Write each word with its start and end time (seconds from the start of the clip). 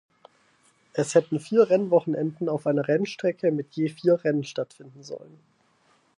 Es 0.93 1.13
hätte 1.13 1.39
vier 1.39 1.69
Rennwochenenden 1.69 2.49
auf 2.49 2.65
einer 2.65 2.87
Rennstrecke 2.87 3.51
mit 3.51 3.73
je 3.75 3.89
vier 3.89 4.15
Rennen 4.23 4.43
stattfinden 4.43 5.03
sollen. 5.03 5.39